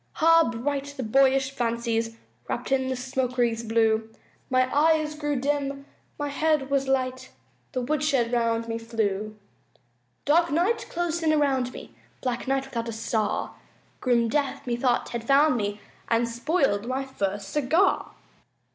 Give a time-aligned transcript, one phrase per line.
[0.19, 2.17] Ah, bright the boyish fancies
[2.47, 4.09] Wrapped in the smoke wreaths blue;
[4.49, 5.85] My eyes grew dim,
[6.17, 7.29] my head was light,
[7.73, 9.35] The woodshed round me flew!
[10.25, 13.53] Dark night closed in around me Black night, without a star
[13.99, 15.79] Grim death methought had found me
[16.09, 18.15] And spoiled my first cigar.